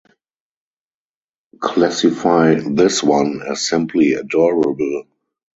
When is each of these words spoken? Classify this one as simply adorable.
Classify 1.59 2.55
this 2.55 3.03
one 3.03 3.39
as 3.47 3.61
simply 3.69 4.13
adorable. 4.13 5.05